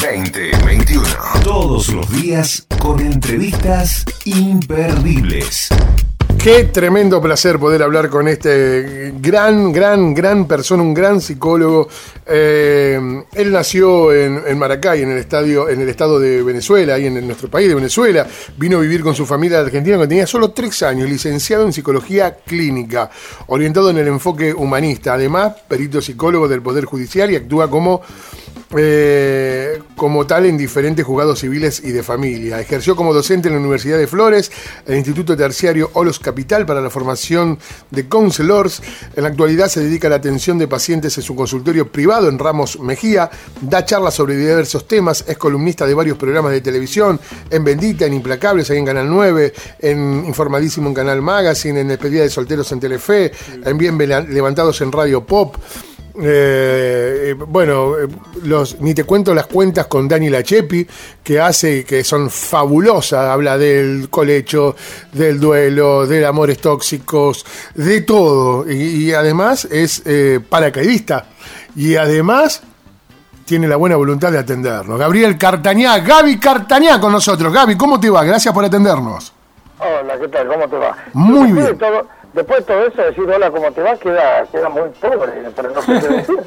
[0.00, 1.02] 2021.
[1.42, 5.68] Todos los días con entrevistas imperdibles.
[6.40, 11.88] Qué tremendo placer poder hablar con este gran, gran, gran persona, un gran psicólogo.
[12.24, 17.26] Eh, él nació en, Maracay, en el estadio, en el estado de Venezuela, ahí en
[17.26, 18.24] nuestro país de Venezuela.
[18.56, 21.72] Vino a vivir con su familia de Argentina cuando tenía solo tres años, licenciado en
[21.72, 23.10] psicología clínica,
[23.48, 25.14] orientado en el enfoque humanista.
[25.14, 28.02] Además, perito psicólogo del Poder Judicial y actúa como
[28.76, 32.60] eh, como tal en diferentes juzgados civiles y de familia.
[32.60, 34.52] Ejerció como docente en la Universidad de Flores,
[34.86, 37.58] el Instituto Terciario Olos Capital para la formación
[37.90, 38.82] de counselors.
[39.16, 42.38] En la actualidad se dedica a la atención de pacientes en su consultorio privado en
[42.38, 47.18] Ramos Mejía, da charlas sobre diversos temas, es columnista de varios programas de televisión,
[47.50, 52.22] en Bendita, en Implacables, ahí en Canal 9, en Informadísimo en Canal Magazine, en Despedida
[52.22, 53.32] de Solteros en Telefe,
[53.64, 55.56] en Bien Levantados en Radio Pop.
[56.20, 58.08] Eh, bueno, eh,
[58.42, 60.86] los, ni te cuento las cuentas con Dani Lachepi,
[61.22, 64.74] que hace, que son fabulosas, habla del colecho,
[65.12, 68.70] del duelo, de amores tóxicos, de todo.
[68.70, 71.26] Y, además es eh, paracaidista.
[71.76, 72.62] Y además
[73.44, 74.98] tiene la buena voluntad de atendernos.
[74.98, 77.52] Gabriel Cartañá, Gaby Cartañá con nosotros.
[77.52, 78.24] Gaby, ¿cómo te va?
[78.24, 79.32] Gracias por atendernos.
[79.78, 80.48] Hola, ¿qué tal?
[80.48, 80.96] ¿Cómo te va?
[81.12, 81.78] Muy bien
[82.32, 83.96] después de todo eso, decir hola, ¿cómo te va?
[83.96, 86.38] Queda, queda muy pobre, pero no sé qué decir.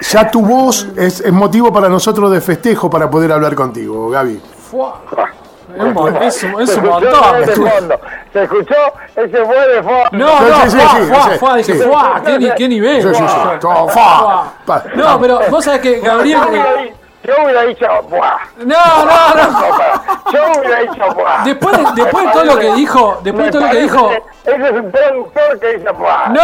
[0.00, 4.40] ya tu voz es, motivo para nosotros de festejo para poder hablar contigo, Gaby.
[5.74, 7.12] Es un, es, es un montón.
[8.32, 8.74] Se escuchó
[9.16, 10.08] ese fue de fondo.
[10.12, 11.72] No, no, sí, sí, sí, fue, dije,
[12.24, 13.02] ¿qué, qué nivel?
[13.02, 14.96] Sí, sí, sí.
[14.96, 16.38] No, pero vos sabés que Gabriel...
[17.26, 18.38] Yo hubiera dicho, ¡buah!
[18.64, 20.32] No, no, no.
[20.32, 21.44] Yo hubiera dicho, ¡buah!
[21.44, 24.10] Después de, después de todo lo que dijo, después de todo lo que dijo.
[24.44, 26.28] Ese es un productor que dice, ¡buah!
[26.28, 26.42] No,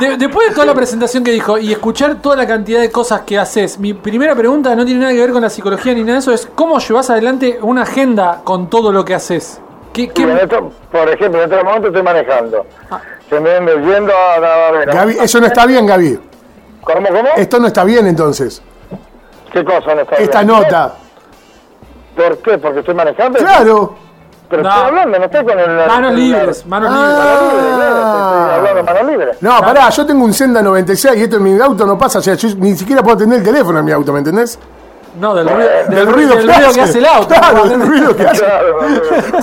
[0.00, 0.16] no.
[0.16, 3.38] después de toda la presentación que dijo y escuchar toda la cantidad de cosas que
[3.38, 6.18] haces, mi primera pregunta no tiene nada que ver con la psicología ni nada de
[6.20, 9.60] eso, es ¿cómo llevas adelante una agenda con todo lo que haces?
[9.92, 10.26] ¿Qué, qué...
[10.90, 12.66] por ejemplo, en este momento estoy manejando.
[12.90, 13.00] Ah.
[13.30, 16.18] Se me ven yendo a, a, Gaby, eso no está bien, Gaby.
[16.84, 17.28] ¿Cómo, cómo?
[17.36, 18.62] Esto no está bien entonces.
[19.52, 20.22] ¿Qué cosa no está bien?
[20.28, 20.94] Esta nota.
[22.16, 22.58] ¿Por qué?
[22.58, 23.38] ¿Porque estoy manejando?
[23.38, 23.96] Claro.
[24.48, 25.86] Pero estoy hablando, no estoy con el...
[25.86, 27.16] Manos libres, manos libres.
[27.16, 29.36] Manos libres, estoy hablando manos libres.
[29.40, 32.22] No, pará, yo tengo un Senda 96 y esto en mi auto no pasa, o
[32.22, 34.58] sea, yo ni siquiera puedo atender el teléfono en mi auto, ¿me entendés?
[35.18, 36.98] No, del, ruido, del, ruido, que, hace.
[36.98, 37.28] el auto.
[37.28, 38.44] Claro, del ruido que hace.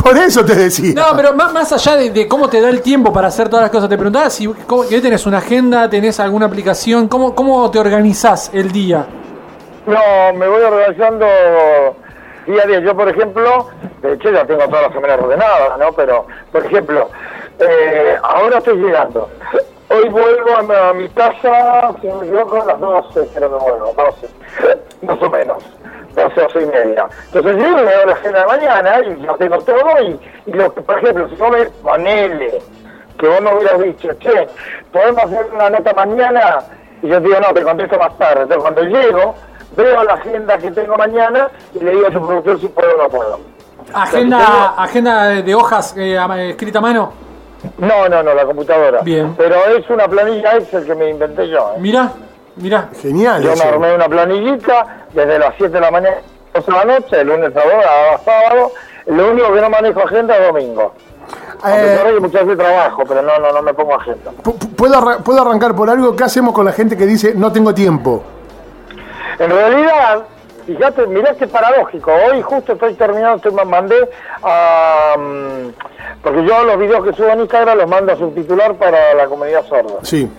[0.03, 0.93] Por eso te decía.
[0.95, 3.71] No, pero más, más allá de, cómo te da el tiempo para hacer todas las
[3.71, 8.51] cosas, te preguntaba si cómo, tenés una agenda, tenés alguna aplicación, ¿cómo, cómo te organizás
[8.53, 9.05] el día?
[9.85, 11.25] No, me voy organizando
[12.45, 12.79] día a día.
[12.81, 13.69] Yo, por ejemplo,
[14.01, 15.93] de hecho ya tengo todas las semanas ordenadas, ¿no?
[15.93, 17.09] Pero, por ejemplo,
[17.59, 19.29] eh, ahora estoy llegando.
[19.93, 24.29] Hoy vuelvo a, mi casa, si me equivoco, a las 12, creo que vuelvo, 12,
[25.01, 25.63] más o menos,
[26.15, 27.09] 12 o y media.
[27.33, 30.19] Entonces yo me doy la cena de mañana y yo tengo todo y,
[30.51, 32.61] lo que, por ejemplo, si vos me ponele,
[33.19, 34.47] que vos me hubieras dicho, che,
[34.93, 36.59] podemos hacer una nota mañana,
[37.01, 38.43] y yo digo, no, te contesto más tarde.
[38.43, 39.35] Entonces cuando llego,
[39.75, 43.03] veo la agenda que tengo mañana y le digo a su productor si puedo o
[43.03, 43.39] no puedo.
[43.93, 46.17] ¿Agenda, agenda de hojas eh,
[46.49, 47.30] escrita a mano?
[47.77, 49.01] No, no, no, la computadora.
[49.01, 49.35] Bien.
[49.37, 51.73] Pero es una planilla Excel que me inventé yo.
[51.75, 51.79] ¿eh?
[51.79, 52.11] Mira,
[52.55, 52.89] mira.
[53.01, 53.43] Genial.
[53.43, 56.17] Yo me armé una planillita desde las 7 de la mañana
[56.53, 58.71] a la noche, el lunes a sábado.
[59.07, 60.93] Lo único que no manejo agenda es domingo.
[61.65, 64.31] Eh, muchas veces trabajo, pero no, no, no me pongo agenda.
[64.75, 66.15] ¿Puedo, ¿Puedo arrancar por algo?
[66.15, 68.23] ¿Qué hacemos con la gente que dice no tengo tiempo?
[69.37, 70.23] En realidad,
[70.75, 72.11] Fíjate, mirá qué paradójico.
[72.11, 74.09] Hoy justo estoy terminando, estoy, mandé
[74.43, 75.15] a...
[75.17, 75.73] Mm,
[76.21, 79.65] porque yo los videos que subo en Instagram los mando a subtitular para la comunidad
[79.65, 79.99] sorda.
[80.03, 80.29] Sí.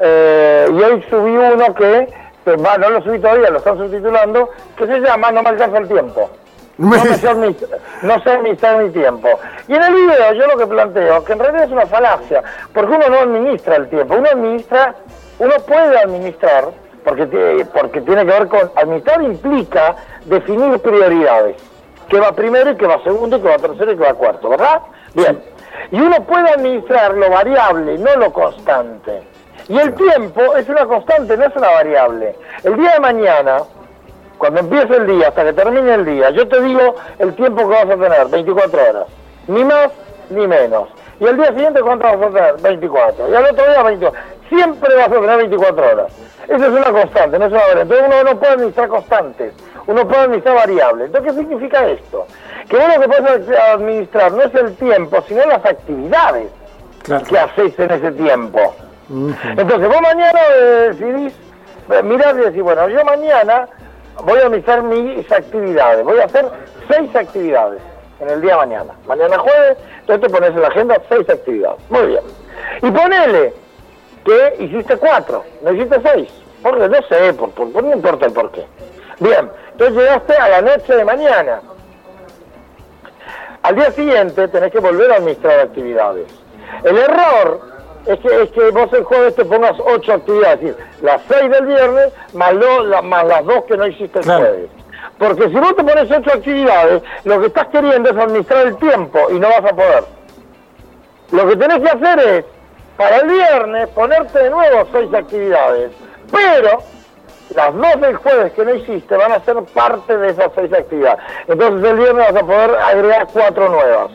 [0.00, 2.08] Eh, y hoy subí uno que,
[2.56, 5.88] va, no lo subí todavía, lo están subtitulando, que se llama No me alcanza el
[5.88, 6.30] tiempo.
[6.80, 7.34] No, sé,
[8.02, 9.28] no sé administrar mi tiempo.
[9.68, 12.42] Y en el video yo lo que planteo, que en realidad es una falacia,
[12.72, 14.94] porque uno no administra el tiempo, uno administra,
[15.40, 16.68] uno puede administrar,
[17.04, 21.56] porque, porque tiene que ver con administrar implica definir prioridades,
[22.08, 24.48] qué va primero y qué va segundo y qué va tercero y qué va cuarto,
[24.50, 24.82] ¿verdad?
[25.14, 25.42] Bien.
[25.90, 29.22] Y uno puede administrar lo variable, no lo constante.
[29.68, 32.34] Y el tiempo es una constante, no es una variable.
[32.64, 33.58] El día de mañana,
[34.38, 37.74] cuando empiece el día, hasta que termine el día, yo te digo el tiempo que
[37.74, 39.06] vas a tener, 24 horas.
[39.46, 39.90] Ni más
[40.30, 40.88] ni menos.
[41.20, 42.60] Y el día siguiente, ¿cuánto vas a tener?
[42.62, 43.30] 24.
[43.30, 44.20] Y al otro día, 24.
[44.48, 46.12] Siempre vas a tener 24 horas.
[46.48, 47.82] Esa es una constante, no es una variable.
[47.82, 49.54] Entonces uno no puede administrar constantes,
[49.86, 51.06] uno puede administrar variables.
[51.06, 52.26] Entonces, ¿qué significa esto?
[52.68, 56.50] Que uno que puede administrar no es el tiempo, sino las actividades
[57.28, 58.74] que haces en ese tiempo.
[59.10, 60.40] Entonces, vos mañana
[60.88, 61.34] decidís,
[62.02, 63.68] mirás y decís, bueno, yo mañana
[64.24, 66.46] voy a administrar mis actividades, voy a hacer
[66.88, 67.82] seis actividades
[68.20, 68.94] en el día de mañana.
[69.06, 71.80] Mañana jueves, entonces te pones en la agenda seis actividades.
[71.88, 72.22] Muy bien.
[72.82, 73.54] Y ponele
[74.24, 76.28] que hiciste cuatro, no hiciste seis.
[76.62, 78.66] Porque no sé, por, por, no importa el por qué.
[79.18, 81.62] Bien, entonces llegaste a la noche de mañana.
[83.62, 86.26] Al día siguiente tenés que volver a administrar actividades.
[86.84, 87.60] El error
[88.06, 91.50] es que, es que vos el jueves te pongas ocho actividades, es decir, las seis
[91.50, 92.54] del viernes más,
[93.04, 94.70] más las dos que no hiciste el jueves.
[95.20, 99.18] Porque si vos te pones ocho actividades, lo que estás queriendo es administrar el tiempo
[99.30, 100.04] y no vas a poder.
[101.30, 102.44] Lo que tenés que hacer es,
[102.96, 105.90] para el viernes, ponerte de nuevo seis actividades.
[106.32, 106.78] Pero
[107.54, 111.20] las dos del jueves que no hiciste van a ser parte de esas seis actividades.
[111.48, 114.10] Entonces el viernes vas a poder agregar cuatro nuevas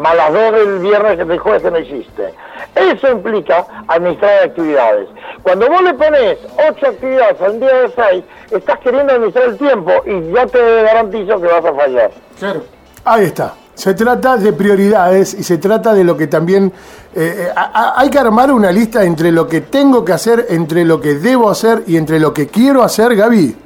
[0.00, 2.34] más las dos del viernes del jueves que no hiciste.
[2.74, 5.08] Eso implica administrar actividades.
[5.42, 6.38] Cuando vos le pones
[6.68, 11.40] ocho actividades al día de seis, estás queriendo administrar el tiempo y ya te garantizo
[11.40, 12.10] que vas a fallar.
[12.38, 12.62] Claro.
[13.04, 13.54] Ahí está.
[13.74, 16.72] Se trata de prioridades y se trata de lo que también...
[17.14, 17.52] Eh, eh,
[17.96, 21.50] hay que armar una lista entre lo que tengo que hacer, entre lo que debo
[21.50, 23.56] hacer y entre lo que quiero hacer, Gaby.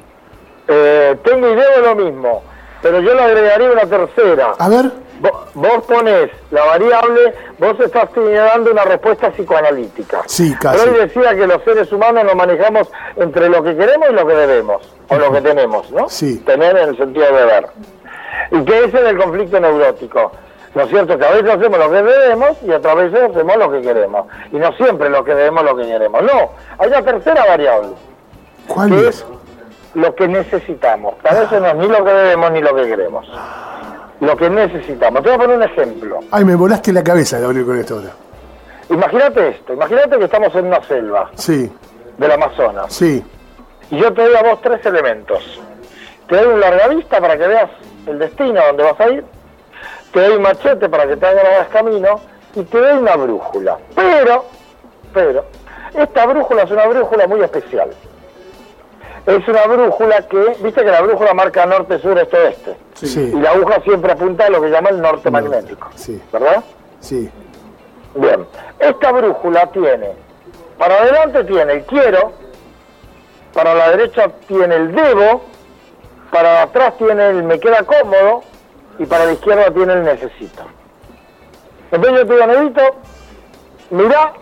[0.67, 2.43] Eh, tengo y debo lo mismo,
[2.81, 4.53] pero yo le agregaría una tercera.
[4.57, 5.04] A ver.
[5.19, 10.23] Vos, pones la variable, vos estás dando una respuesta psicoanalítica.
[10.25, 10.79] Sí, casi.
[10.79, 14.35] Pero decía que los seres humanos nos manejamos entre lo que queremos y lo que
[14.35, 16.09] debemos, o lo que tenemos, ¿no?
[16.09, 16.39] Sí.
[16.39, 17.67] Tener en el sentido de deber.
[18.51, 20.31] Y que ese es el conflicto neurótico.
[20.73, 21.17] ¿No es cierto?
[21.17, 24.27] Que a veces hacemos lo que debemos y otras veces hacemos lo que queremos.
[24.51, 26.21] Y no siempre lo que debemos lo que queremos.
[26.23, 27.91] No, hay una tercera variable.
[28.67, 29.25] ¿Cuál que es?
[29.93, 31.15] Lo que necesitamos.
[31.23, 33.25] A veces no es ni lo que debemos ni lo que queremos
[34.19, 35.23] lo que necesitamos.
[35.23, 36.19] Te voy a poner un ejemplo.
[36.31, 38.09] Ay, me volaste la cabeza, Gabriel, con esto ahora.
[38.89, 41.31] Imagínate esto, imagínate que estamos en una selva.
[41.35, 41.71] Sí.
[42.17, 42.93] Del Amazonas.
[42.93, 43.23] Sí.
[43.89, 45.59] Y yo te doy a vos tres elementos.
[46.27, 47.69] Te doy un larga vista para que veas
[48.05, 49.23] el destino a donde vas a ir.
[50.11, 52.19] Te doy un machete para que te hagas camino.
[52.55, 53.77] Y te doy una brújula.
[53.95, 54.45] Pero,
[55.13, 55.45] pero,
[55.93, 57.89] esta brújula es una brújula muy especial
[59.25, 62.75] es una brújula que, viste que la brújula marca norte, sur, este, oeste.
[62.93, 63.31] Sí.
[63.33, 65.89] Y la aguja siempre apunta a lo que llama el norte magnético.
[65.95, 66.21] Sí.
[66.31, 66.63] ¿Verdad?
[66.99, 67.29] Sí.
[68.13, 68.45] Bien.
[68.79, 70.11] Esta brújula tiene,
[70.77, 72.33] para adelante tiene el quiero,
[73.53, 75.41] para la derecha tiene el debo,
[76.31, 78.43] para atrás tiene el me queda cómodo
[78.99, 80.63] y para la izquierda tiene el necesito.
[81.91, 82.81] Entonces yo te digo, Nedito,
[83.89, 84.33] mirá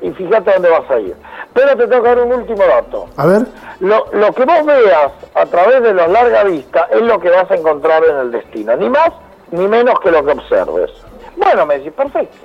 [0.00, 1.16] y fíjate dónde vas a ir.
[1.58, 3.06] Pero te tengo que dar un último dato.
[3.16, 3.42] A ver.
[3.80, 7.50] Lo, lo que vos veas a través de la larga vista es lo que vas
[7.50, 8.76] a encontrar en el destino.
[8.76, 9.10] Ni más
[9.50, 10.92] ni menos que lo que observes.
[11.36, 12.36] Bueno, me decís, perfecto.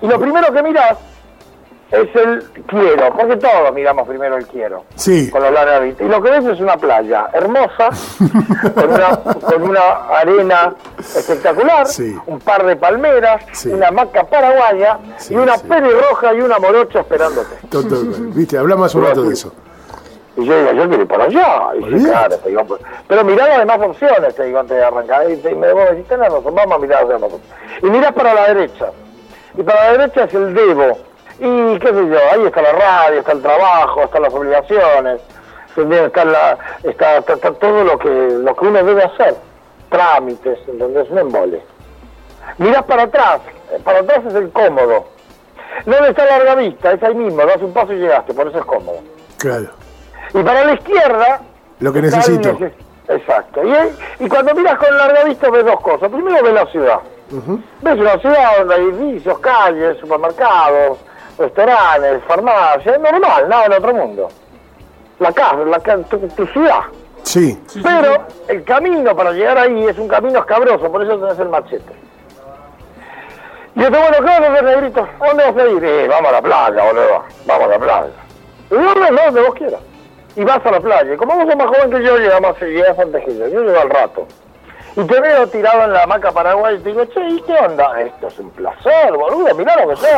[0.00, 0.98] Y lo primero que mirás
[1.92, 4.84] es el quiero, porque todos miramos primero el quiero.
[4.94, 5.30] Sí.
[5.30, 6.02] Con la larga vista.
[6.02, 7.90] Y lo que ves es una playa hermosa,
[8.74, 11.86] con, una, con una arena espectacular,
[12.26, 14.98] un par de palmeras, una maca paraguaya
[15.28, 17.56] y una roja y una morocha esperándote.
[18.34, 19.52] Viste, hablamos un rato de eso.
[20.34, 21.72] Y yo digo, yo quiero ir para allá.
[21.78, 24.82] Y dice, claro, te digo, pues, pero mirá las demás opciones, te digo, antes de
[24.82, 25.30] arrancar.
[25.30, 27.38] Y, me digo, decís, tenés razón, vamos a mirar las demás
[27.82, 28.92] Y mirás para la derecha.
[29.58, 31.11] Y para la derecha es el Debo
[31.44, 35.20] y qué sé yo, ahí está la radio, está el trabajo, están las obligaciones,
[35.76, 39.34] está, la, está, todo lo que, lo que uno debe hacer,
[39.90, 41.10] trámites, ¿entendés?
[41.10, 41.60] Un embole.
[42.58, 43.40] Mirás para atrás,
[43.82, 45.08] para atrás es el cómodo.
[45.84, 46.92] ¿Dónde está la larga vista?
[46.92, 49.00] Es ahí mismo, das un paso y llegaste, por eso es cómodo.
[49.38, 49.70] Claro.
[50.34, 51.40] Y para la izquierda...
[51.80, 52.56] Lo que necesito.
[53.08, 53.62] Exacto.
[53.64, 56.08] Y, y cuando miras con larga vista ves dos cosas.
[56.08, 57.00] Primero ves la ciudad.
[57.80, 60.98] Ves una ciudad donde hay edificios, calles, supermercados,
[61.38, 64.28] restaurantes, farmacias, normal, nada en otro mundo.
[65.18, 66.80] La casa, la, tu, tu ciudad.
[67.22, 67.58] Sí.
[67.82, 71.92] Pero el camino para llegar ahí es un camino escabroso, por eso tenés el machete.
[73.74, 75.08] Y yo te bueno, ¿qué vas a hacer, negrito?
[75.18, 75.84] ¿A dónde vas a ir?
[75.84, 77.24] Eh, vamos a la playa, boludo.
[77.46, 78.10] Vamos a la playa.
[78.70, 79.80] Y dónde, no, donde vos quieras.
[80.36, 81.16] Y vas a la playa.
[81.16, 83.48] Como vos sos más joven que yo, llegamos, llegas antes que yo.
[83.48, 84.26] Yo llego al rato.
[84.94, 87.98] Y te veo tirado en la hamaca paraguay y te digo, che, ¿y qué onda?
[88.00, 90.16] Esto es un placer, boludo, mirá lo que sé.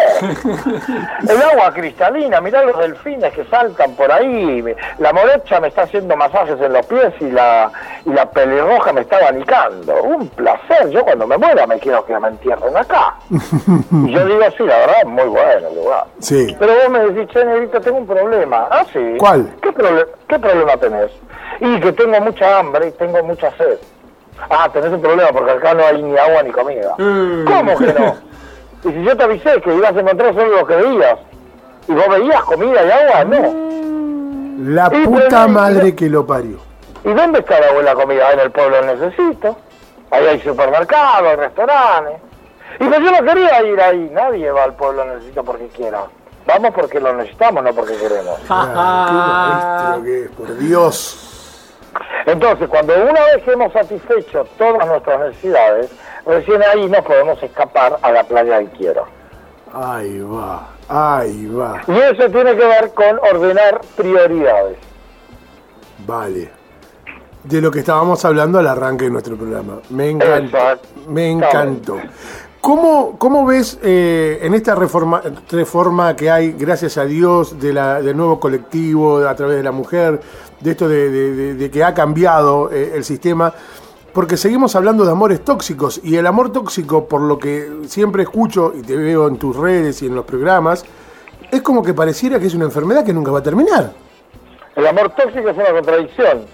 [1.33, 4.65] El agua cristalina, mirá los delfines que saltan por ahí.
[4.99, 7.71] La morecha me está haciendo masajes en los pies y la,
[8.05, 10.03] y la pelirroja me está abanicando.
[10.03, 13.15] Un placer, yo cuando me muera me quiero que me entierren acá.
[13.31, 16.05] Y yo digo, sí, la verdad, muy bueno el lugar.
[16.19, 16.57] Sí.
[16.59, 18.67] Pero vos me decís, che, negrito, tengo un problema.
[18.71, 19.15] Ah, sí.
[19.19, 19.55] ¿Cuál?
[19.63, 19.73] ¿Qué,
[20.29, 21.13] ¿Qué problema tenés?
[21.61, 23.79] Y que tengo mucha hambre y tengo mucha sed.
[24.51, 26.95] Ah, tenés un problema porque acá no hay ni agua ni comida.
[26.99, 27.45] Mm.
[27.45, 28.17] ¿Cómo que no?
[28.85, 31.19] Y si yo te avisé que ibas a encontrar solo lo que veías,
[31.89, 34.73] y vos veías comida y agua, no.
[34.73, 36.59] La Y puta madre que lo parió.
[37.03, 38.33] ¿Y dónde está la buena comida?
[38.33, 39.57] En el pueblo necesito.
[40.11, 42.21] Ahí hay supermercados, hay restaurantes.
[42.79, 44.11] Y pues yo no quería ir ahí.
[44.13, 46.05] Nadie va al pueblo necesito porque quiera.
[46.47, 48.39] Vamos porque lo necesitamos, no porque queremos.
[48.51, 51.34] Ah, qué que es, por Dios.
[52.27, 55.91] Entonces, cuando una vez que hemos satisfecho todas nuestras necesidades,
[56.27, 59.07] recién ahí nos podemos escapar a la playa del quiero.
[59.73, 61.83] Ahí va, ahí va.
[61.87, 64.79] Y eso tiene que ver con ordenar prioridades.
[66.07, 66.51] Vale.
[67.43, 69.81] De lo que estábamos hablando al arranque de nuestro programa.
[69.91, 70.57] Me encantó.
[70.57, 70.89] Exacto.
[71.09, 71.97] Me encantó.
[72.65, 78.01] ¿Cómo, cómo ves eh, en esta reforma, reforma que hay, gracias a Dios, de la,
[78.01, 80.19] del nuevo colectivo a través de la mujer,
[80.65, 83.53] de esto de, de- de- de que ha cambiado eh, el sistema?
[84.13, 88.73] Porque seguimos hablando de amores tóxicos y el amor tóxico, por lo que siempre escucho
[88.75, 90.85] y te veo en tus redes y en los programas,
[91.51, 93.93] es como que pareciera que es una enfermedad que nunca va a terminar.
[94.77, 96.47] El amor tóxico es una contradicción.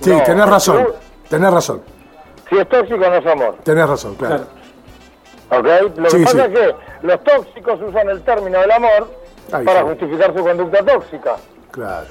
[0.00, 0.92] Sí, No, tenés razón, tú-
[1.28, 1.82] tenés razón,
[2.48, 3.56] Si es tóxico no es amor.
[3.64, 4.44] tenés razón, claro.
[5.48, 5.88] Claro.
[5.90, 5.96] ¿Ok?
[5.98, 6.52] Lo Sí, que pasa sí.
[6.52, 6.74] es que
[7.06, 9.10] los tóxicos usan el término del amor
[9.52, 9.86] Ahí para sí.
[9.88, 11.36] justificar su conducta tóxica.
[11.70, 12.06] Claro.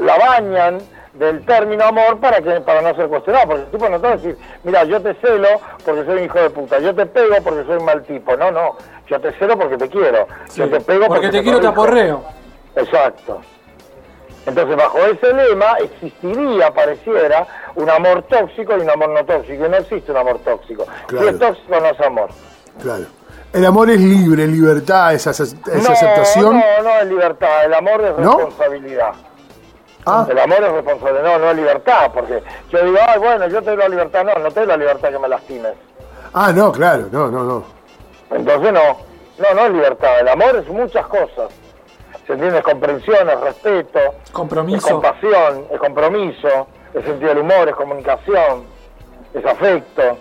[0.00, 0.78] La bañan
[1.14, 3.46] del término amor para que para no ser cuestionado.
[3.48, 5.48] Porque el tipo no te va a decir, mira, yo te celo
[5.84, 8.36] porque soy un hijo de puta, yo te pego porque soy un mal tipo.
[8.36, 8.76] No, no,
[9.06, 10.26] yo te celo porque te quiero.
[10.48, 12.22] Sí, Yo te pego porque, porque te quiero, te aporreo.
[12.76, 13.40] Exacto.
[14.46, 19.66] Entonces, bajo ese lema existiría, pareciera, un amor tóxico y un amor no tóxico.
[19.66, 20.86] Y no existe un amor tóxico.
[21.06, 21.28] Claro.
[21.28, 22.30] Si es tóxico, no es amor.
[22.80, 23.04] Claro.
[23.52, 26.54] El amor es libre, libertad, esa, esa no, aceptación.
[26.54, 27.64] No, no es libertad.
[27.64, 28.38] El amor es ¿No?
[28.38, 29.12] responsabilidad.
[30.06, 32.10] Ah, El amor es responsabilidad, no, no es libertad.
[32.12, 34.24] Porque yo digo, ay, bueno, yo te doy la libertad.
[34.24, 35.72] No, no te doy la libertad que me lastimes.
[36.34, 37.64] ah, no, claro, no, no, no.
[38.30, 39.10] Entonces, no.
[39.38, 40.20] No, no es libertad.
[40.20, 41.50] El amor es muchas cosas.
[42.26, 42.58] ¿Se entiende?
[42.58, 43.98] Es comprensión, es respeto.
[44.24, 44.88] Es Compromiso.
[44.88, 48.64] compasión, es compromiso, es sentido del humor, es comunicación,
[49.34, 50.18] es afecto.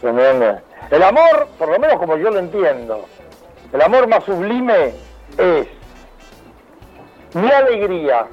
[0.00, 0.60] ¿Se entiende?
[0.90, 3.04] El amor, por lo menos como yo lo entiendo,
[3.72, 4.94] el amor más sublime
[5.38, 5.66] es
[7.34, 8.26] mi alegría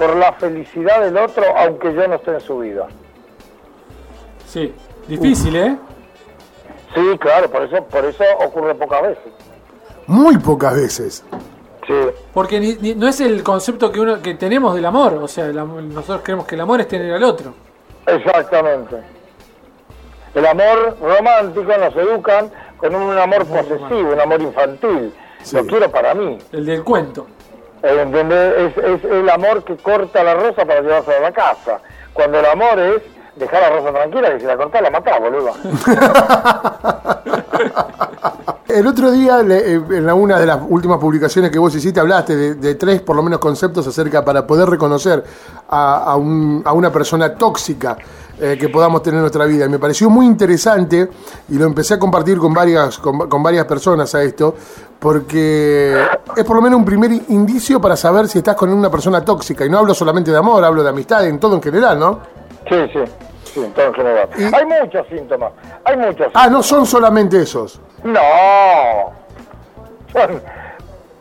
[0.00, 2.88] por la felicidad del otro, aunque yo no esté en su vida.
[4.46, 4.72] Sí.
[5.06, 5.76] Difícil, ¿eh?
[6.94, 9.32] Sí, claro, por eso, por eso ocurre pocas veces.
[10.06, 11.24] Muy pocas veces.
[11.86, 11.94] Sí.
[12.32, 15.14] Porque ni- ni- no es el concepto que uno que tenemos del amor.
[15.14, 17.52] O sea, el nosotros creemos que el amor es tener al otro.
[18.06, 18.96] Exactamente.
[20.34, 25.12] El amor romántico nos educan con un amor posesivo, un amor infantil.
[25.42, 25.56] Sí.
[25.56, 26.38] Lo quiero para mí.
[26.52, 27.26] El del cuento.
[27.82, 28.76] Eh, ¿entendés?
[28.76, 31.80] Es, el amor que corta la rosa para llevarse a la casa.
[32.12, 33.02] Cuando el amor es
[33.36, 35.54] dejar la rosa tranquila, que si la cortás la matás, boludo.
[38.74, 42.54] El otro día, eh, en una de las últimas publicaciones que vos hiciste, hablaste de,
[42.54, 45.22] de tres, por lo menos, conceptos acerca para poder reconocer
[45.68, 47.96] a, a un- a una persona tóxica
[48.40, 49.66] eh, que podamos tener en nuestra vida.
[49.66, 51.08] Y me pareció muy interesante
[51.48, 54.54] y lo empecé a compartir con varias, con, con varias personas a esto,
[54.98, 55.94] porque
[56.36, 59.64] es por lo menos un primer indicio para saber si estás con una persona tóxica.
[59.64, 62.20] Y no hablo solamente de amor, hablo de amistad, en todo en general, ¿no?
[62.68, 63.00] Sí, sí,
[63.54, 64.28] sí, en todo en general.
[64.38, 65.52] Y- Hay muchos síntomas,
[65.84, 67.80] hay muchos Ah, no son solamente esos.
[68.04, 69.12] No.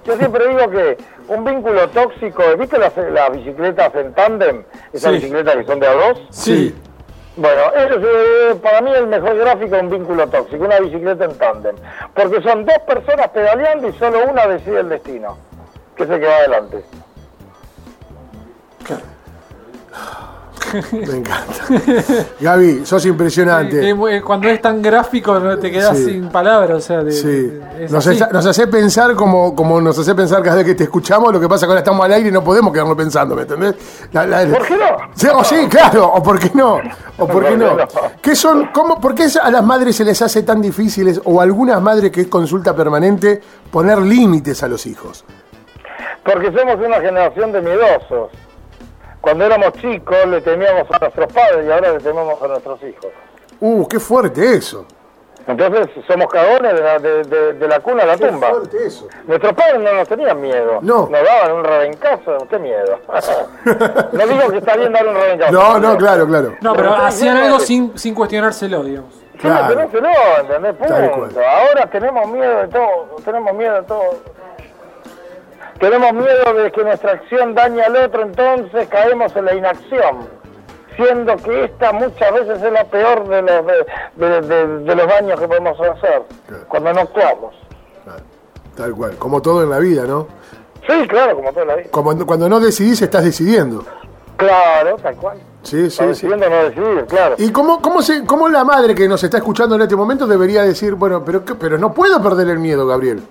[0.05, 4.63] Yo siempre digo que un vínculo tóxico, ¿viste las, las bicicletas en tándem?
[4.93, 5.17] Esas Sí.
[5.17, 6.21] bicicletas que son de a dos.
[6.31, 6.75] Sí.
[7.35, 11.25] Bueno, eso es eh, para mí el mejor gráfico de un vínculo tóxico, una bicicleta
[11.25, 11.75] en tándem.
[12.13, 15.37] Porque son dos personas pedaleando y solo una decide el destino,
[15.95, 16.83] que es el que va adelante.
[20.91, 21.53] Me encanta.
[22.39, 23.95] Gaby, sos impresionante.
[24.23, 26.05] Cuando es tan gráfico no te quedas Sí.
[26.05, 26.77] sin palabras.
[26.77, 30.13] O sea, de- Sí, de- es nos, hace- nos hace pensar como, como nos hace
[30.15, 32.31] pensar cada vez que te escuchamos, lo que pasa que ahora estamos al aire y
[32.31, 33.75] no podemos quedarnos pensando, ¿me entendés?
[34.11, 34.85] La- la- ¿Por qué no?
[35.15, 36.79] Sí, o sí, claro, o por qué no,
[37.17, 37.77] o por qué no.
[37.77, 38.11] ¿Por qué no?
[38.21, 41.43] ¿Qué son, cómo, ¿Por qué a las madres se les hace tan difíciles, o a
[41.43, 45.23] algunas madres que es consulta permanente, poner límites a los hijos?
[46.23, 48.29] Porque somos una generación de miedosos.
[49.21, 53.07] Cuando éramos chicos le temíamos a nuestros padres y ahora le tememos a nuestros hijos.
[53.59, 54.85] Uh, qué fuerte eso.
[55.47, 58.49] Entonces somos cagones de la, de, de- de la cuna a la Qué tumba.
[58.49, 59.07] fuerte eso.
[59.25, 60.77] Nuestros padres no nos tenían miedo.
[60.81, 61.09] No.
[61.09, 62.37] Nos daban un rebencazo.
[62.49, 62.99] ¿Qué miedo?
[64.11, 65.51] no digo que está bien dar un rebencazo.
[65.51, 66.55] No, no, claro, claro.
[66.61, 67.65] No, pero Pero hacían sí, algo sí.
[67.65, 69.13] sin, sin cuestionárselo, digamos.
[69.15, 69.73] Sí, Claro.
[69.75, 70.09] tenéselo,
[70.41, 70.77] ¿entendés?
[70.77, 71.29] Tal cual.
[71.29, 71.39] Punto.
[71.39, 73.05] Ahora tenemos miedo de todo.
[73.25, 74.03] Tenemos miedo de todo.
[75.79, 80.39] Tenemos miedo de que nuestra acción dañe al otro, entonces caemos en la inacción.
[80.95, 83.65] Siendo que esta muchas veces es la peor de los,
[84.17, 84.41] de,
[84.83, 86.23] de- los daños que podemos hacer.
[86.47, 86.63] Claro.
[86.67, 87.55] Cuando no actuamos.
[88.75, 90.27] Tal cual, como todo en la vida, ¿no?
[90.87, 91.87] Sí, claro, como toda la vida.
[91.91, 93.85] Como cuando no decidís, estás decidiendo.
[94.37, 95.37] Claro, tal cual.
[95.63, 96.05] Sí, sí, sí.
[96.05, 97.35] decidiendo no decidir, claro.
[97.37, 100.63] ¿Y cómo, cómo, se, cómo la madre que nos está escuchando en este momento debería
[100.63, 103.21] decir, bueno, pero, pero no puedo perder el miedo, Gabriel?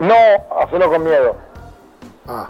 [0.00, 0.14] No
[0.60, 1.36] hacerlo con miedo.
[2.28, 2.46] Ah,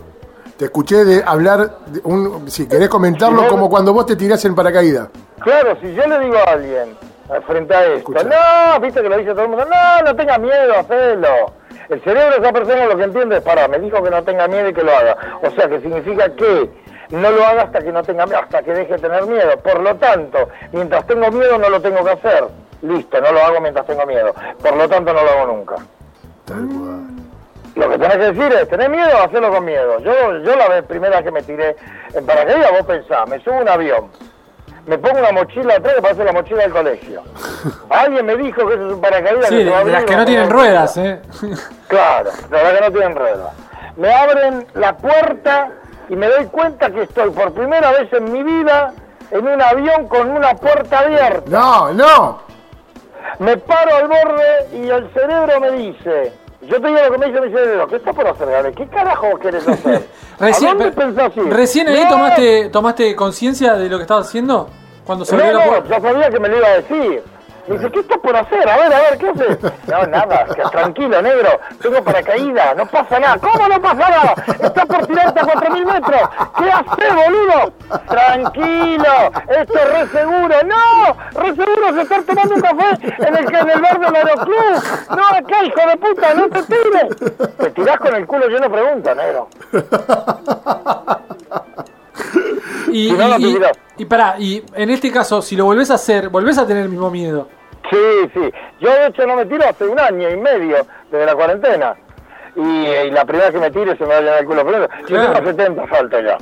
[0.57, 4.17] te escuché de hablar, de un, si querés comentarlo, Si no- como cuando vos te
[4.17, 5.09] tirás en paracaídas.
[5.41, 6.91] Claro, si yo le digo a alguien
[7.35, 10.39] eh, frente a esto, no, viste que lo dice todo el mundo, no, no tengas
[10.39, 11.29] miedo, hacelo.
[11.89, 14.47] El cerebro de esa persona lo que entiende es, para, me dijo que no tenga
[14.49, 15.17] miedo y que lo haga.
[15.43, 16.71] O sea, que significa que
[17.11, 19.57] no lo haga hasta que no tenga miedo, hasta que deje de tener miedo.
[19.63, 22.45] Por lo tanto, mientras tengo miedo no lo tengo que hacer.
[22.83, 24.33] Listo, no lo hago mientras tengo miedo.
[24.63, 25.75] Por lo tanto, no lo hago nunca.
[26.45, 27.03] Tal cual.
[27.75, 29.23] Lo que tenés que decir es, ¿tenés miedo?
[29.23, 29.99] Hacelo con miedo.
[30.01, 31.77] Yo, yo la vez primera que me tiré
[32.15, 34.11] en paracaídas, vos pensás, me subo a un avión,
[34.87, 37.23] me pongo una mochila atrás que parece la mochila del colegio.
[37.91, 40.25] Alguien me dijo que eso es un paracaídas Sí, que de, de las que no
[40.25, 41.21] tienen ruedas, ¿eh?
[41.89, 43.53] Claro, la verdad que no tienen ruedas.
[43.97, 45.71] Me abren la puerta
[46.09, 48.93] y me doy cuenta que estoy por primera vez en mi vida
[49.31, 51.51] en un avión con una puerta abierta.
[51.51, 52.41] No, no.
[53.39, 57.27] Me paro al borde y el cerebro me dice, yo te digo lo que me
[57.27, 58.75] dice mi cerebro, ¿qué estás por hacer, Gabriel?
[58.75, 60.07] ¿Qué carajo querés hacer?
[60.39, 61.53] Recién, ¿A dónde pe- pensás ir?
[61.53, 64.69] recién ahí No, tomaste, tomaste conciencia de lo que estabas haciendo
[65.05, 65.89] cuando se No, abrió la no, puerta.
[65.89, 67.23] ya sabía que me lo iba a decir.
[67.69, 68.69] Me dice, ¿qué estás por hacer?
[68.69, 69.59] A ver, a ver, ¿qué haces?
[69.87, 71.61] No, nada, tranquilo, negro.
[71.81, 73.39] Tengo paracaídas, no pasa nada.
[73.39, 74.35] ¿Cómo no pasa nada?
[74.49, 76.21] Estás por tirarte a 4.000 metros.
[76.59, 77.73] ¿Qué haces, boludo?
[78.09, 80.55] Tranquilo, esto es re seguro.
[80.67, 84.83] No, re seguro se estar tomando café en el, en el bar del aeroclub.
[85.11, 87.57] No, acá, hijo de puta, no te tires.
[87.59, 89.49] Te tirás con el culo lleno de preguntas, negro.
[92.93, 93.17] Y,
[93.99, 96.89] y, pará, y en este caso, si lo volvés a hacer, volvés a tener el
[96.89, 97.49] mismo miedo.
[97.91, 98.53] Sí, sí.
[98.81, 100.77] Yo de hecho no me tiro hace un año y medio
[101.11, 101.95] desde la cuarentena.
[102.55, 104.63] Y, y la primera vez que me tire se me va a llenar el culo
[104.65, 104.89] primero.
[105.01, 105.33] Yo Claro.
[105.33, 106.39] tengo 70 falta ya.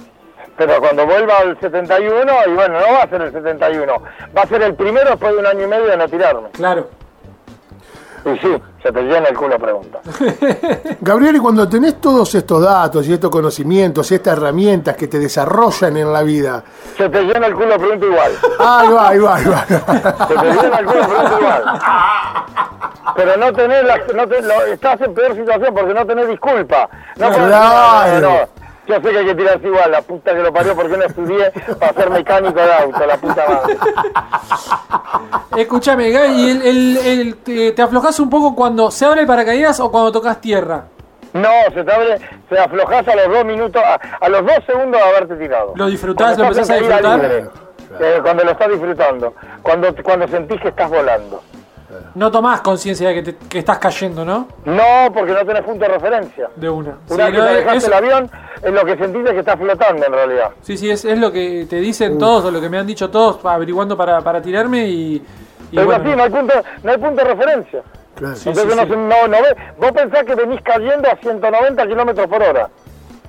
[0.56, 3.92] Pero cuando vuelva al 71, y bueno, no va a ser el 71,
[4.36, 6.48] va a ser el primero después de un año y medio de no tirarme.
[6.52, 6.88] Claro.
[8.24, 10.00] Y sí, se te llena el culo pregunta.
[11.00, 15.18] Gabriel, y cuando tenés todos estos datos y estos conocimientos y estas herramientas que te
[15.18, 16.62] desarrollan en la vida,
[16.96, 18.32] Se te llena el culo pregunta igual.
[18.58, 19.66] ahí va, ahí va, ahí va.
[20.28, 21.64] Se te llena el culo pregunta igual.
[23.16, 24.22] Pero no tenés la, no
[24.72, 26.88] estás en peor situación porque no tenés disculpa.
[27.16, 28.20] No podés Claro.
[28.20, 28.59] no, no, no.
[28.90, 31.52] Yo sé que hay que tirarse igual, la puta que lo parió, porque no estudié
[31.78, 33.76] para ser mecánico de auto, la puta madre.
[35.56, 39.26] Escúchame, Gaby, ¿y el, el- el- te, te aflojás un poco cuando se abre el
[39.26, 40.84] paracaídas o cuando tocas tierra?
[41.32, 45.00] No, se te abre, se aflojás a los dos minutos, a, a los dos segundos
[45.00, 45.72] de haberte tirado.
[45.76, 47.18] ¿Lo disfrutás, lo empezás a disfrutar?
[47.20, 47.44] libre,
[48.00, 51.42] eh, cuando lo estás disfrutando, cuando, cuando sentís que estás volando.
[52.14, 54.46] No tomás conciencia de que, te- que estás cayendo, ¿no?
[54.64, 56.48] No, porque no tenés punto de referencia.
[56.56, 56.92] De una.
[57.06, 58.30] Sí, Una vez que te dejaste el avión,
[58.62, 60.50] es lo que sentís es que estás flotando en realidad.
[60.62, 63.10] sí, sí, es, es lo que te dicen todos o lo que me han dicho
[63.10, 65.22] todos averiguando para, para tirarme y, y
[65.74, 67.82] Pero bueno, así, no hay punto, no hay punto de referencia.
[68.14, 68.34] Claro.
[68.36, 68.88] Entonces sí, no, sí.
[68.90, 72.68] se- no, no ves, vos pensás que venís cayendo a 190 kilómetros por hora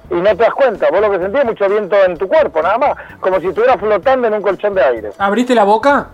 [0.10, 2.62] y no te das cuenta, vos lo que sentís es mucho viento en tu cuerpo,
[2.62, 5.10] nada más, como si estuvieras flotando en un colchón de aire.
[5.18, 6.08] ¿Abriste la boca?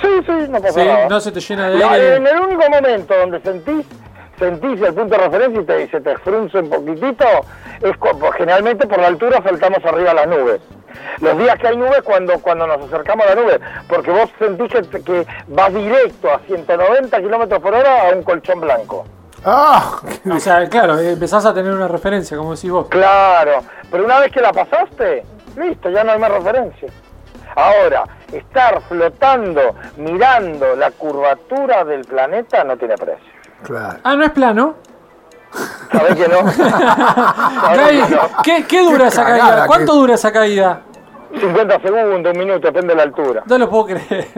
[0.00, 1.08] Sí, sí, no pasa Sí, nada.
[1.08, 2.16] no se te llena de aire.
[2.16, 3.86] en el único momento donde sentís,
[4.38, 7.24] sentís el punto de referencia y, te, se te frunce un poquitito,
[7.82, 10.60] es pues, generalmente por la altura saltamos arriba a las nubes.
[11.20, 14.70] Los días que hay nubes cuando, cuando nos acercamos a la nube, porque vos sentís
[14.72, 19.04] que, que vas directo a 190 kilómetros por hora a un colchón blanco.
[19.44, 19.98] Ah,
[20.34, 22.88] O sea, claro, empezás a tener una referencia, como decís vos.
[22.88, 23.58] Claro,
[23.90, 25.24] pero una vez que la pasaste,
[25.56, 26.88] listo, ya no hay más referencia.
[27.56, 33.24] Ahora, estar flotando, mirando la curvatura del planeta no tiene precio.
[33.62, 33.98] claro.
[34.04, 34.74] Ah, ¿no es plano?
[35.90, 36.52] ¿Sabés que no?
[36.52, 38.20] ¿Sabés Gaby, que no?
[38.44, 39.66] ¿qué, qué dura esa caída?
[39.66, 40.80] ¿Cuánto que- dura esa caída?
[41.40, 43.42] 50 segundos, un minuto, depende de la altura.
[43.46, 44.28] No lo puedo creer.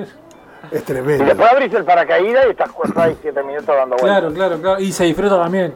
[0.70, 1.24] Es Y tremendo.
[1.24, 4.20] después abrís el paracaídas y estás 6, 7 minutos dando vueltas.
[4.20, 4.80] Claro, claro, claro.
[4.80, 5.74] Y se disfruta también.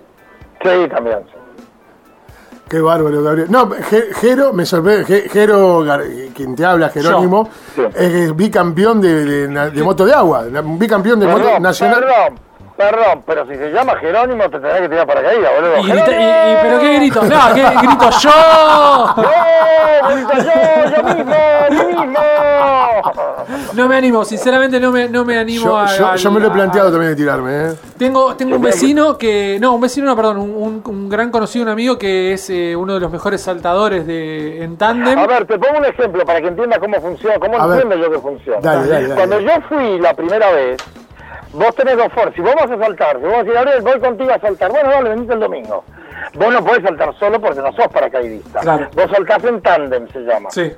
[0.63, 1.19] Sí, también.
[1.33, 1.39] sí.
[2.73, 3.49] Qué bárbaro, Gabriel.
[3.51, 3.69] No,
[4.19, 5.29] Jero, me sorprende.
[5.29, 5.85] Jero,
[6.35, 7.51] quien te habla, Jerónimo,
[7.95, 10.45] es bicampeón de, de, na- de moto de agua.
[10.79, 12.01] Bicampeón de moto nacional.
[12.01, 12.41] perdón,
[12.91, 15.79] perdón, pero si se llama Jerónimo te tenés que tirar paracaídas, boludo.
[15.79, 18.31] Y, grita- y- y- pero qué grito, no, qué grito yo.
[19.17, 20.15] ¡No!
[20.15, 21.35] grito yo, yo mismo,
[21.71, 22.19] yo mismo!
[23.75, 26.17] No me animo, sinceramente no me, no me animo Yo, a.
[26.17, 27.75] yo- me lo he a- planteado también de tirarme, ¿eh?
[27.99, 29.59] Tengo, tengo un vecino que.
[29.61, 33.01] No, un vecino, no, perdón, un, gran conocido, un amigo que es eh, uno de
[33.01, 35.19] los mejores saltadores de, en tándem.
[35.19, 37.83] A ver, te pongo un ejemplo para que entiendas cómo funciona, cómo A ver.
[37.83, 38.59] entiendo yo que funciona.
[38.61, 39.15] Dale, dale, dale.
[39.15, 40.77] Cuando yo fui la primera vez,
[41.53, 42.35] vos tenés dos formas.
[42.35, 44.71] Si vos vas a saltar, si vos vas a decir, Gabriel, voy contigo a saltar,
[44.71, 45.85] bueno, dale, venite el domingo.
[46.35, 48.61] Vos no podés saltar solo porque no sos paracaidista.
[48.61, 48.89] Claro.
[48.95, 50.51] Vos saltás en tándem, se llama.
[50.51, 50.73] Sí.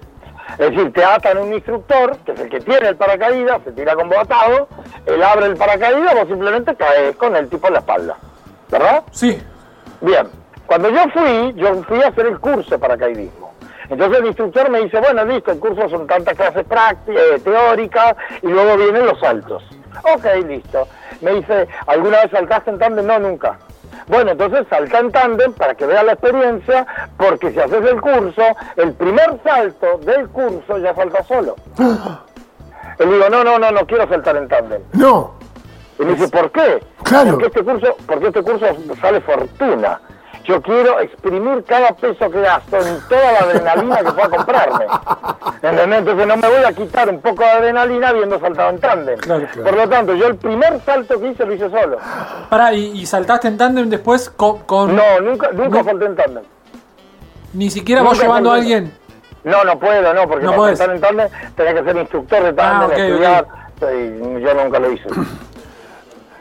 [0.52, 3.94] Es decir, te atan un instructor, que es el que tiene el paracaídas, se tira
[3.94, 4.68] con vos atado,
[5.06, 8.16] él abre el paracaídas, vos simplemente caes con el tipo en la espalda.
[8.70, 9.04] ¿Verdad?
[9.10, 9.42] Sí.
[10.00, 10.28] Bien.
[10.66, 13.54] Cuando yo fui, yo fui a hacer el curso de paracaidismo.
[13.88, 18.16] Entonces el instructor me dice, bueno, listo, el curso son tantas clases prácticas, eh, teóricas,
[18.42, 19.62] y luego vienen los saltos.
[20.02, 20.88] Ok, listo.
[21.20, 23.06] Me dice, ¿alguna vez saltaste en tándem?
[23.06, 23.58] No, nunca.
[24.06, 28.42] Bueno, entonces salta en tándem para que veas la experiencia, porque si haces el curso,
[28.76, 31.56] el primer salto del curso ya salta solo.
[32.98, 34.82] Le digo, no, no, no, no quiero saltar en tándem.
[34.92, 35.34] No.
[35.98, 36.80] Y me dice, ¿por qué?
[37.02, 37.32] Claro.
[37.32, 38.66] Porque este curso, porque este curso
[39.00, 40.00] sale fortuna.
[40.44, 44.84] Yo quiero exprimir cada peso que gasto en toda la adrenalina que pueda comprarme.
[45.62, 45.98] ¿Entendés?
[46.00, 49.18] Entonces no me voy a quitar un poco de adrenalina habiendo saltado en tándem.
[49.20, 49.70] Claro, claro.
[49.70, 51.96] Por lo tanto, yo el primer salto que hice lo hice solo.
[52.50, 55.84] Pará, ¿y, y saltaste en tándem después con, con- No, nunca, nunca No.
[55.84, 56.44] salté en tándem.
[57.54, 58.92] ni siquiera vos nunca llevando a alguien?
[59.44, 60.78] No, no puedo, no, porque No para podés.
[60.78, 63.46] saltar en tándem tenés que ser instructor de tándem, Ah, estudiar.
[63.94, 65.08] y yo nunca lo hice.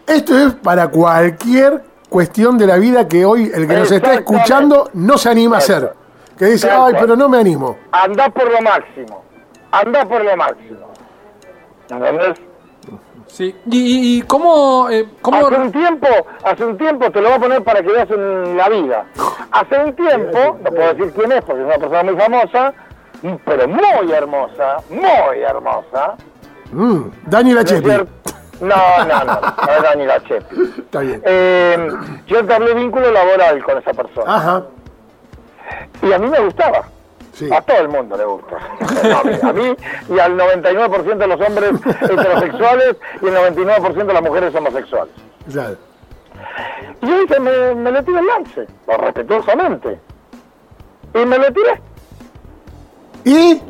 [0.07, 1.81] Esto es para cualquier
[2.13, 5.59] cuestión de la vida que hoy el que nos está escuchando no se anima a
[5.59, 5.93] hacer.
[6.37, 7.75] Que dice, ay, pero no me animo.
[7.91, 9.23] Andá por lo máximo.
[9.71, 10.91] Andá por lo máximo.
[11.89, 12.39] ¿Entendés?
[13.25, 13.55] Sí.
[13.65, 16.07] ¿Y, y, y cómo, eh, cómo Hace un tiempo,
[16.43, 19.05] hace un tiempo, te lo voy a poner para que veas en la vida.
[19.51, 22.73] Hace un tiempo, no puedo decir quién es porque es una persona muy famosa,
[23.43, 26.13] pero muy hermosa, muy hermosa.
[26.71, 27.53] Mm, Dani
[28.61, 28.67] ¿no?
[28.67, 30.55] No, no, no, no es Dani Lachepi.
[30.79, 31.21] Está bien.
[31.25, 31.89] Eh,
[32.27, 34.63] yo entablé vínculo laboral con esa persona Ajá.
[36.01, 36.83] y a mí me gustaba.
[37.33, 37.49] Sí.
[37.51, 38.57] A todo el mundo le gusta.
[39.03, 39.75] No, a, mí,
[40.09, 45.13] y al 99% de los hombres heterosexuales y el 99% de las mujeres homosexuales.
[45.51, 45.75] Claro.
[47.01, 49.99] Y yo dije, me, me le tiré el lance, respetuosamente.
[51.15, 51.81] Y me le tiré.
[53.25, 53.61] Y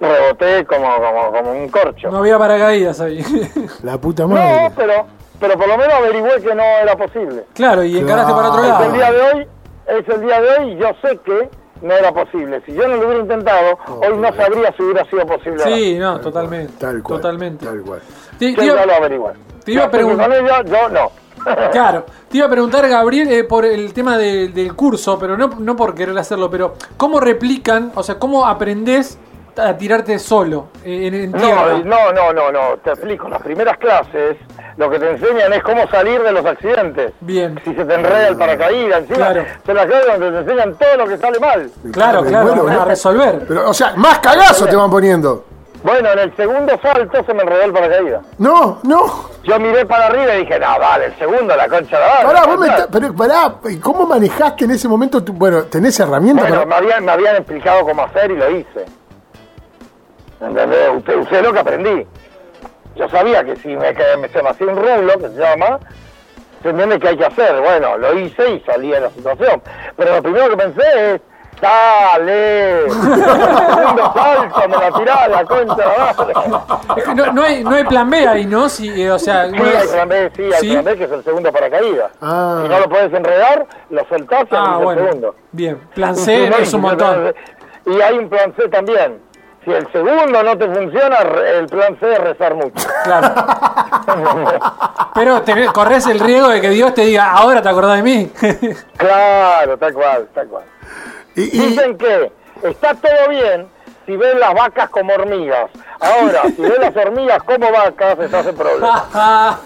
[0.00, 2.10] Reboté como, como, como un corcho.
[2.10, 3.22] no había paracaídas ahí?
[3.82, 4.72] la puta No, madre.
[4.76, 5.06] pero,
[5.40, 7.44] pero por lo menos averigüé que no era posible.
[7.54, 8.84] claro, y encaraste para otro Es lado.
[8.84, 9.46] el día de hoy,
[9.86, 11.48] es el día de hoy y yo sé que
[11.82, 12.62] no era posible.
[12.66, 15.64] Si yo no lo hubiera intentado, hoy no sabría si hubiera sido posible.
[15.64, 15.76] no.
[15.76, 16.72] Sí, no, totalmente.
[16.78, 17.20] Tal cual.
[17.20, 17.64] Totalmente.
[17.66, 18.00] Tal cual.
[18.38, 19.24] Te- Yo ya lo averigué.
[19.64, 21.10] te iba a preguntar- yo no.
[21.70, 25.48] Claro, te iba a preguntar, Gabriel, eh, por el tema de- del curso, pero no,
[25.58, 29.18] no por querer hacerlo, pero ¿cómo replican, o sea, cómo aprendés
[29.58, 31.78] a tirarte solo eh, en, en tierra?
[31.84, 33.28] No, no, no, no, te explico.
[33.28, 34.36] Las primeras clases
[34.76, 37.12] lo que te enseñan es cómo salir de los accidentes.
[37.20, 39.44] Bien, Si se te enreda el paracaídas, encima Claro.
[39.64, 41.70] son las clases donde te enseñan todo lo que sale mal.
[41.92, 43.44] claro, Y claro, bueno, a resolver.
[43.48, 45.44] Pero, o sea, más cagazo te van poniendo.
[45.82, 48.22] Bueno, en el segundo salto se me enredó el paracaídas.
[48.38, 49.30] No, no.
[49.44, 52.40] Yo miré para arriba y dije, no, vale, el segundo, la concha de la Pará,
[52.40, 52.46] vara.
[52.46, 55.22] vos me está- pero pará, ¿y ¿cómo manejaste en ese momento?
[55.22, 56.80] tu- bueno, ¿tenés herramientas Bueno, para.?
[56.80, 58.84] me habían, me habían explicado cómo hacer y lo hice.
[60.40, 60.90] ¿Entendés?
[60.96, 62.06] Usted, usé lo que aprendí.
[62.96, 65.78] Yo sabía que si me, me- se me hacía un rulo, que se llama,
[66.62, 67.60] se entiende que hay que hacer.
[67.60, 69.62] Bueno, lo hice y salí de la situación.
[69.96, 71.20] Pero lo primero que pensé es,
[71.58, 72.82] ¡Dale!
[72.90, 76.34] Segundo salto, me la tirá la concha de la madre.
[76.96, 78.68] Es que no, no hay, no hay plan B ahí, ¿no?
[78.68, 80.72] Si, eh, o sea, Sí, hay plan B, sí, hay ¿Sí?
[80.72, 82.10] plan B, que es el segundo paracaídas.
[82.20, 82.60] Ah.
[82.62, 85.02] Si no lo puedes enredar, lo soltás y Ah, abrís el bueno.
[85.06, 85.34] segundo.
[85.52, 87.34] Bien, plan C no, es un montón.
[87.86, 89.18] Y hay un plan C también.
[89.66, 92.88] Si el segundo no te funciona, re- el plan C es rezar mucho.
[93.02, 93.34] Claro.
[95.12, 98.32] Pero tenés- corres el riesgo de que Dios te diga, ahora te acordás de mí.
[98.96, 100.64] claro, tal cual, tal cual.
[101.34, 102.30] Y, y- Dicen que
[102.62, 103.66] está todo bien
[104.06, 105.68] si ves las vacas como hormigas.
[105.98, 109.04] Ahora, si ves las hormigas como vacas, estás en problema.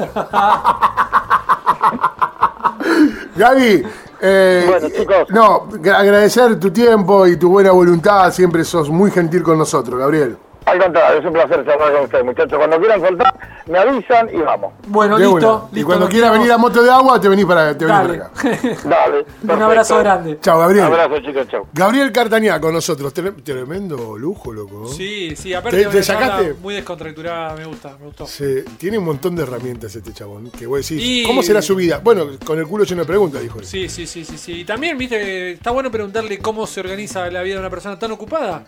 [3.37, 3.83] Gaby,
[4.23, 5.29] eh, Bueno, chicos.
[5.31, 8.33] no, gra- agradecer tu tiempo y tu buena voluntad.
[8.33, 10.37] Siempre sos muy gentil con nosotros, Gabriel.
[10.67, 12.59] Al contrario, es un placer charlar con ustedes, muchachos.
[12.59, 13.35] Cuando quieran soltar,
[13.67, 14.73] me avisan y vamos.
[14.87, 15.69] Bueno, listo.
[15.73, 18.01] y listo, cuando nos quieras venir a Moto de Agua, te venís para, te venís
[18.01, 18.19] Dale.
[18.19, 18.79] para acá.
[18.89, 19.27] Dale.
[19.43, 20.39] Un abrazo grande.
[20.41, 20.85] Chao, Un Gabriel.
[20.85, 21.67] abrazo, chicos, chau.
[21.73, 23.13] Gabriel Cartañá con nosotros.
[23.15, 24.87] Tre- Tremendo lujo, loco.
[24.89, 26.55] Sí, sí, aparte ¿Te- te sacaste?
[26.63, 28.27] muy descontracturada, me gusta, me gustó.
[28.27, 30.51] Se- tiene un montón de herramientas este chabón.
[30.51, 32.01] Que vos decís, Y- ¿cómo será su vida?
[32.05, 33.65] Bueno, con el culo lleno de preguntas, dijo él.
[33.67, 34.61] Sí, sí, sí, sí, sí.
[34.61, 38.13] Y también, viste, está bueno preguntarle cómo se organiza la vida de una persona tan
[38.13, 38.65] ocupada.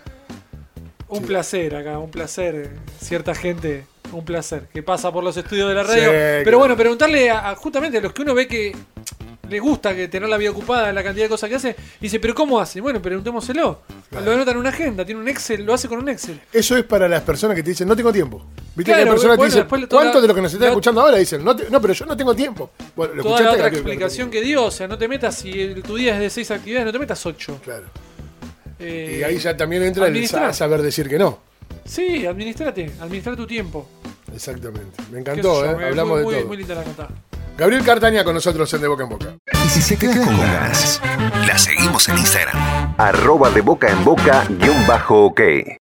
[1.12, 2.70] Un placer acá, un placer.
[3.00, 6.04] Cierta gente, un placer, que pasa por los estudios de la radio.
[6.04, 6.58] Sí, Pero claro.
[6.58, 8.74] bueno, preguntarle a, a justamente a los que uno ve que
[9.50, 11.76] le gusta que tener la vida ocupada, la cantidad de cosas que hace.
[12.00, 12.80] Dice, ¿pero cómo hace?
[12.80, 13.80] Bueno, preguntémoselo.
[14.24, 16.40] Lo anota en una agenda, tiene un Excel, lo hace con un Excel.
[16.52, 18.44] Eso es para las personas que te dicen, no tengo tiempo.
[18.74, 18.90] ¿Viste?
[18.92, 21.18] Claro, que personas bueno, te dicen, ¿cuántos la- de los que nos están escuchando ahora
[21.18, 22.70] dicen, no, te- no, pero yo no tengo tiempo?
[22.96, 25.82] Bueno, lo Toda la otra explicación que dio, o sea, no te metas si el-
[25.82, 27.58] tu día es de seis actividades, no te metas ocho.
[27.62, 27.84] Claro.
[28.82, 30.52] Eh, Y ahí ya también entra el administrar.
[30.52, 31.38] sa- saber decir que no.
[31.84, 33.88] Sí, administrate, administrar tu tiempo.
[34.34, 35.02] Exactamente.
[35.10, 35.74] Me encantó, ¿eh?
[35.74, 36.48] muy- Hablamos muy, de todo.
[36.48, 37.08] Muy linda la nota.
[37.56, 39.36] Gabriel Cartaña con nosotros en De Boca en Boca.
[39.52, 41.00] Y si se queda con ganas,
[41.46, 42.94] la seguimos en Instagram.
[42.98, 45.40] Arroba de boca en boca guion bajo ok.